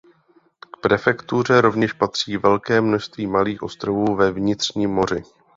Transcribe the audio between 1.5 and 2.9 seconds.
rovněž patří velké